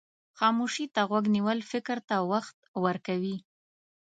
[0.37, 3.37] خاموشي ته غوږ نیول فکر ته وخت ورکوي.